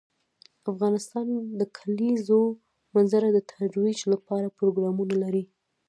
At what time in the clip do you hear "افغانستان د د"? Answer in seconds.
0.71-1.61